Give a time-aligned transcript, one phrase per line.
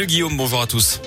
[0.00, 1.00] Le Guillaume, bonjour à tous.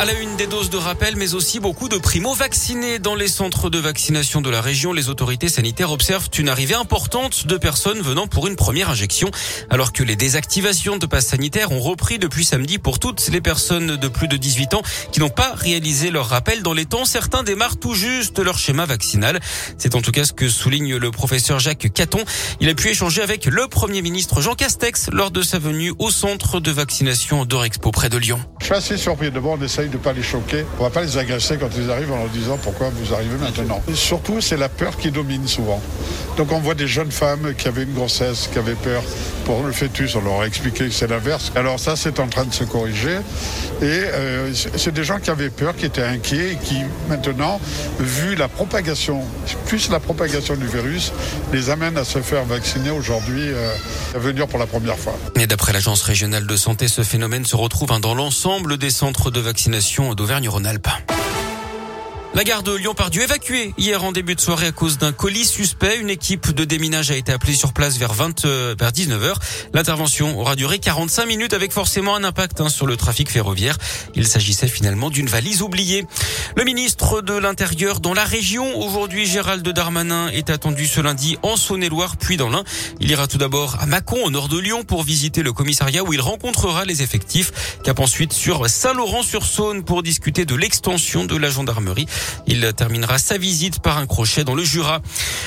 [0.00, 3.68] À la une des doses de rappel, mais aussi beaucoup de primo-vaccinés dans les centres
[3.68, 4.92] de vaccination de la région.
[4.92, 9.28] Les autorités sanitaires observent une arrivée importante de personnes venant pour une première injection,
[9.70, 13.96] alors que les désactivations de passes sanitaires ont repris depuis samedi pour toutes les personnes
[13.96, 17.04] de plus de 18 ans qui n'ont pas réalisé leur rappel dans les temps.
[17.04, 19.40] Certains démarrent tout juste leur schéma vaccinal.
[19.78, 22.24] C'est en tout cas ce que souligne le professeur Jacques Caton.
[22.60, 26.12] Il a pu échanger avec le premier ministre Jean Castex lors de sa venue au
[26.12, 28.38] centre de vaccination d'Orexpo près de Lyon.
[28.68, 29.30] Je suis assez surpris.
[29.30, 30.62] D'abord, on essaye de ne pas les choquer.
[30.78, 33.82] On va pas les agresser quand ils arrivent en leur disant pourquoi vous arrivez maintenant.
[33.94, 35.80] Surtout, c'est la peur qui domine souvent.
[36.36, 39.02] Donc on voit des jeunes femmes qui avaient une grossesse, qui avaient peur
[39.46, 40.14] pour le fœtus.
[40.16, 41.50] On leur a expliqué que c'est l'inverse.
[41.56, 43.16] Alors ça, c'est en train de se corriger.
[43.80, 46.76] Et euh, c'est des gens qui avaient peur, qui étaient inquiets et qui
[47.08, 47.58] maintenant,
[47.98, 49.22] vu la propagation,
[49.64, 51.12] plus la propagation du virus,
[51.54, 53.72] les amènent à se faire vacciner aujourd'hui, euh,
[54.14, 55.16] à venir pour la première fois.
[55.40, 59.40] Et d'après l'Agence régionale de santé, ce phénomène se retrouve dans l'ensemble des centres de
[59.40, 61.17] vaccination d'Auvergne-Rhône-Alpes.
[62.38, 65.98] La gare de Lyon-Pardieu évacuée hier en début de soirée à cause d'un colis suspect.
[65.98, 69.34] Une équipe de déminage a été appelée sur place vers 20 euh, vers 19h.
[69.74, 73.76] L'intervention aura duré 45 minutes avec forcément un impact hein, sur le trafic ferroviaire.
[74.14, 76.06] Il s'agissait finalement d'une valise oubliée.
[76.54, 81.56] Le ministre de l'Intérieur dans la région aujourd'hui Gérald Darmanin est attendu ce lundi en
[81.56, 82.62] Saône-et-Loire puis dans l'Ain.
[83.00, 86.12] Il ira tout d'abord à Mâcon au nord de Lyon pour visiter le commissariat où
[86.12, 87.80] il rencontrera les effectifs.
[87.82, 92.06] Cap ensuite sur Saint-Laurent-sur-Saône pour discuter de l'extension de la gendarmerie.
[92.46, 95.00] Il terminera sa visite par un crochet dans le Jura.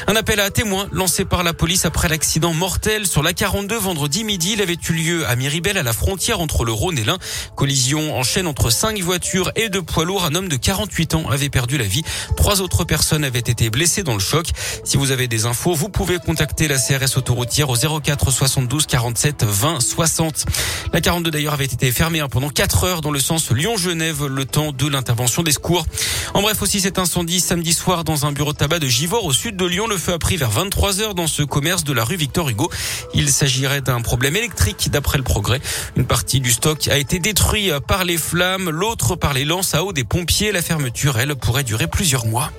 [0.08, 4.24] Un appel à témoins lancé par la police après l'accident mortel sur la 42 vendredi
[4.24, 4.54] midi.
[4.54, 7.18] Il avait eu lieu à Miribel à la frontière entre le Rhône et l'Ain.
[7.56, 10.26] Collision en chaîne entre cinq voitures et deux poids lourds.
[10.26, 12.04] Un homme de 48 ans avait perdu la vie.
[12.38, 14.48] Trois autres personnes avaient été blessées dans le choc.
[14.84, 19.44] Si vous avez des infos, vous pouvez contacter la CRS autoroutière au 04 72 47
[19.44, 20.46] 20 60.
[20.94, 24.72] La 42 d'ailleurs avait été fermée pendant 4 heures dans le sens Lyon-Genève le temps
[24.72, 25.86] de l'intervention des secours.
[26.34, 29.34] En bref, aussi cet incendie samedi soir dans un bureau de tabac de Givors au
[29.34, 29.88] sud de Lyon.
[29.88, 32.70] Le feu a pris vers 23 heures dans ce commerce de la rue Victor Hugo.
[33.14, 35.62] Il s'agirait d'un problème électrique d'après le progrès.
[35.96, 39.84] Une partie du stock a été détruite par les flammes, l'autre par les lances à
[39.84, 40.52] eau des pompiers.
[40.52, 42.52] La fermeture, elle, pourrait durer plusieurs mois.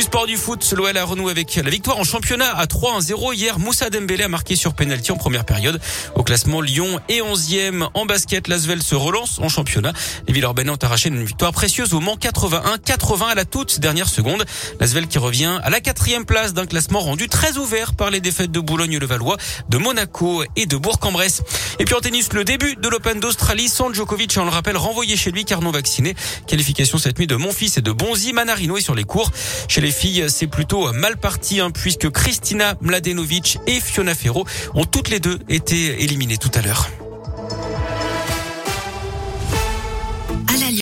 [0.00, 3.58] Du sport du foot, l'OL a renoué avec la victoire en championnat à 3-1-0 hier.
[3.58, 5.78] Moussa Dembélé a marqué sur penalty en première période.
[6.14, 8.48] Au classement, Lyon est 11e en basket.
[8.48, 9.92] L'Asvel se relance en championnat.
[10.26, 14.46] Les Villeurbanais ont arraché une victoire précieuse au Mans 81-80 à la toute dernière seconde.
[14.80, 18.50] L'Asvel qui revient à la quatrième place d'un classement rendu très ouvert par les défaites
[18.50, 19.36] de Boulogne-le-Valois,
[19.68, 21.42] de Monaco et de Bourg-en-Bresse.
[21.78, 25.18] Et puis en tennis, le début de l'Open d'Australie sans Djokovic, on le rappelle, renvoyé
[25.18, 26.16] chez lui car non vacciné.
[26.46, 28.32] Qualification cette nuit de Monfils et de Bonzi.
[28.32, 29.30] Manarino est sur les cours
[29.90, 35.08] les filles, c'est plutôt mal parti hein, puisque Christina Mladenovic et Fiona Ferro ont toutes
[35.08, 36.88] les deux été éliminées tout à l'heure.